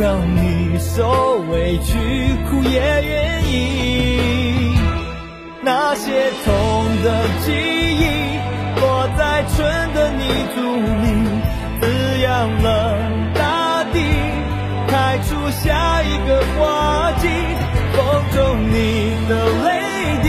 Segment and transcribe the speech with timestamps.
[0.00, 1.92] 让你受委屈，
[2.48, 4.74] 苦也愿意。
[5.60, 6.10] 那些
[6.42, 8.38] 痛的记忆，
[8.80, 9.58] 落在春
[9.92, 10.24] 的泥
[10.54, 10.58] 土
[11.02, 11.04] 里，
[11.82, 11.84] 滋
[12.22, 12.96] 养了
[13.34, 14.00] 大地，
[14.88, 17.28] 开出下一个花季。
[17.92, 17.98] 风
[18.34, 18.38] 中
[18.70, 19.32] 你的
[19.64, 19.68] 泪
[20.22, 20.28] 滴。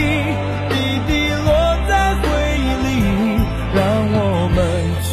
[0.67, 0.75] 滴
[1.07, 1.11] 滴
[1.45, 1.47] 落
[1.87, 2.27] 在回
[2.57, 2.89] 忆里，
[3.73, 3.79] 让
[4.11, 4.19] 我
[4.53, 4.59] 们
[5.01, 5.11] 取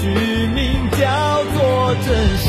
[0.48, 0.58] 名
[0.98, 1.06] 叫
[1.54, 2.48] 做珍惜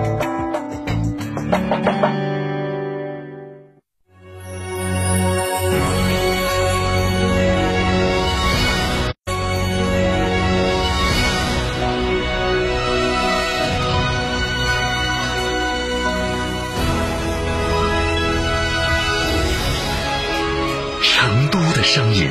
[21.93, 22.21] 声音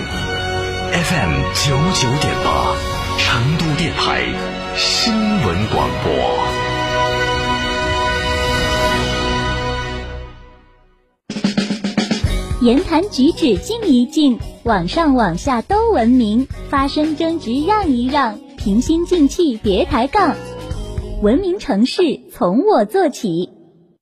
[0.90, 2.74] FM 九九点八，
[3.18, 4.24] 成都电台
[4.74, 6.10] 新闻广播。
[12.62, 20.34] 言谈举止静一静，网上网下都文明，发生争执让一让，平心静气别抬杠，
[21.20, 23.50] 文明城市从我做起。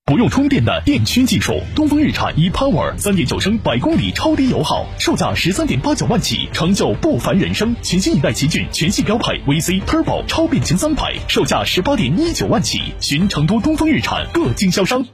[0.09, 7.77] 不用充电的电驱技术，东风日产 ePower 三点九升百公里超低油耗，售价十三点八九万起，成就不凡人生。
[7.83, 15.05] 全新一代奇骏全系标配 VC Turbo 超变擎三排，售价十八点一九万起，寻成都东风日产各经销商。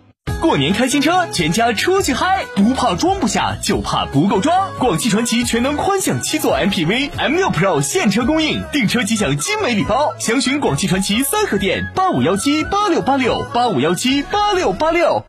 [0.40, 4.70] 过年开新车，全家出去嗨，不怕装不下，就怕不够装。
[4.78, 10.14] 广汽传祺全能宽享七座 MPV M6 Pro 现车供应，订车即享精美礼包。
[10.18, 15.24] 详询广汽传祺三河店八五幺七八六八六八五幺七八六八六。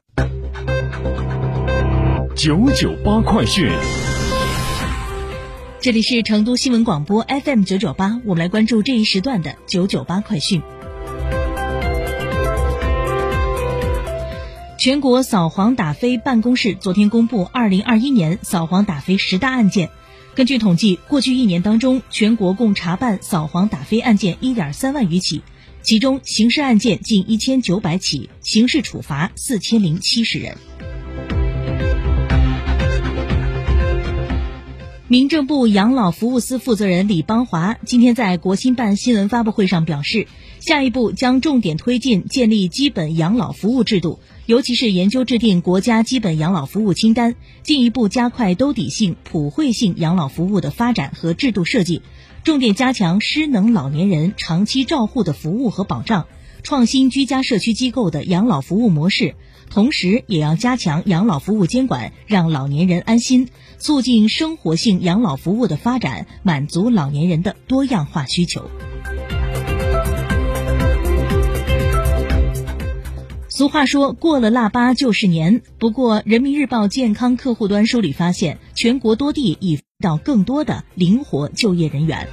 [2.36, 3.72] 九九八快讯，
[5.80, 10.62] 这里是成都新闻广播 FM 九九八，我们来关注这一时段的九九八快讯。
[14.86, 19.90] 全国扫黄打非办公室昨天公布二零二一年扫黄打非十大案件。
[20.36, 25.42] 根据统计，过去一年当中，全国共查办扫黄打非案件一点三万余起，
[25.82, 30.56] 其中刑事案件近一千九百起，刑事处罚四千零七十人。
[35.08, 40.28] 民政部养老服务司负责人李邦华今天在国新办新闻发布会上表示，
[40.60, 52.04] 下一步将重点推进建立基本养老服务制度，尤其是研究制定国家基本养老服务清单，进一步加快兜底性、普惠性养老服务的发展和制度设计，
[52.44, 56.28] 重点加强失能老年人长期照护的服务和保障，
[56.62, 59.34] 创新居家社区机构的养老服务模式。
[59.72, 68.70] 同时，也要加强养老服务监管，让老年人安心，促进生活性养老服务的发展，满足老年人的多样化需求。
[73.58, 82.28] 俗话说：“过了腊八就是年。”不过，人民日报健康客户端梳理发现，全国多地已到更多的灵活就业人员。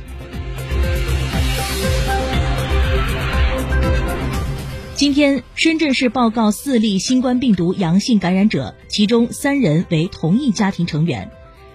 [4.96, 11.30] 今天，深圳市报告四例新冠病毒阳性感染者，其中三人为同一家庭成员。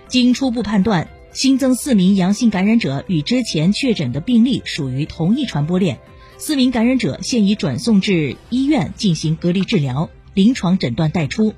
[0.10, 6.00] 经初步判断，新增四名阳性感染者与之前确诊的病例属于同一传播链。
[6.40, 11.56] 四名感染者现已转送至医院进行隔离治疗，临床诊断待出。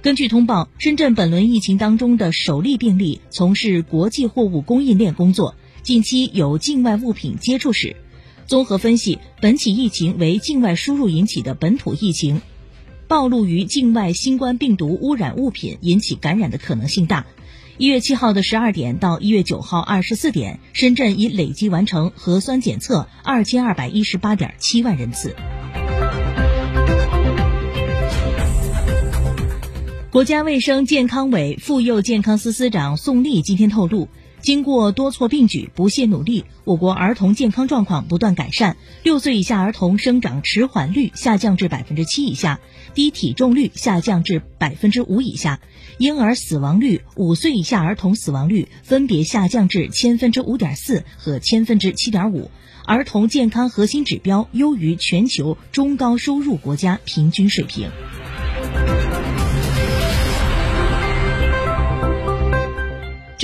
[0.00, 7.96] 根据通报，深圳本轮疫情当中的首例病例从事国际货物供应链工作，近期有境外物品接触史。
[8.46, 12.40] 综合分析，本起疫情为境外输入引起的本土疫情。
[13.06, 17.26] 暴露于境外新冠病毒污染物品引起感染的可能性大。
[17.76, 25.34] 一月七号的十二点到一月九号二十四点，深圳已累计完成核酸检测二千二百一十八点七万人次。
[30.12, 34.08] 国家卫生健康委妇幼健康司司长宋丽今天透露，
[34.44, 42.60] 经过多措并举、不懈努力，我国儿童健康状况不断改善，六岁以下儿童生长迟缓率下降至百分之七以下，
[42.92, 45.60] 低体重率下降至百分之五以下，
[45.96, 52.50] 婴儿死亡率、五岁以下儿童死亡率分别下降至千分之五点四和千分之七点五，
[52.84, 57.90] 儿童健康核心指标优于全球中高收入国家平均水平。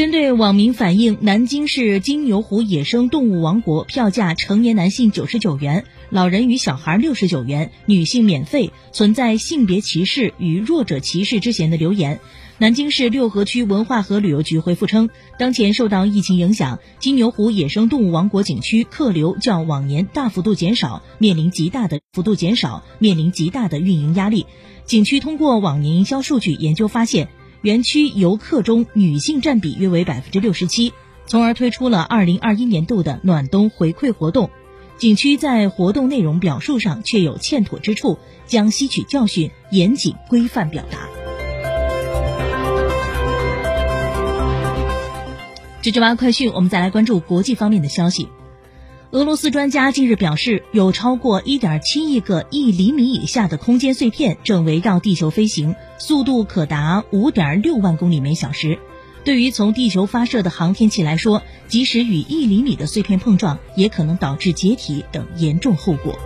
[0.01, 12.19] 针对网民反映，南京市金牛湖野生动物王国票价成年男性九十九元，老人与小孩六十九元，女性免费，存在性别歧视与弱者歧视之嫌的留言，
[12.57, 24.47] 南京市六合区文化和旅游局回复称，当前受到疫情影响，金牛湖野生动物王国景区客流较往年大幅度减少，面临极大的幅度减少，面临极大的运营压力。
[24.87, 27.29] 景区通过往年营销数据研究发现。
[27.63, 30.93] 园区游客中女性占比约为百分之六十七，
[31.27, 34.51] 从而推出了二零二一年度的暖冬回馈活动。
[34.97, 41.09] 景区在活动内容表述上确有欠妥之处，将吸取教训，严谨规范表达。
[45.83, 48.29] 这九八快讯，我们再来关注国际方面的消息。
[49.13, 58.79] 俄罗斯专家近日表示，有超过1.7亿个一厘米以下的空间碎片正围绕地球飞行，速度可达5.6万公里每小时。
[59.25, 66.17] 对于从地球发射的航天器来说，即使与一厘米的碎片碰撞，也可能导致解体等严重后果。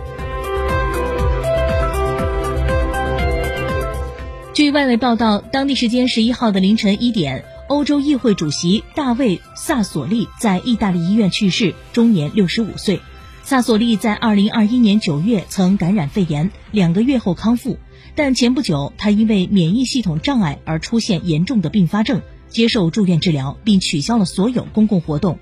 [4.53, 7.45] 据外媒报道，当地时间十一号的凌晨一点。
[7.67, 13.01] 欧洲议会主席大卫·萨索利在意大利医院去世，终年六十五岁。
[13.41, 17.79] 萨索利在二零二一年九月曾感染肺炎，两个月后康复，
[18.13, 25.39] 但前不久他因为免疫系统障碍而出现严重的并发症，接受住院治疗，并取消了所有公共活动。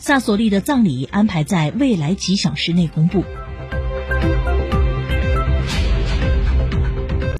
[0.00, 3.22] 萨索利的葬礼安排在未来几小时内公布。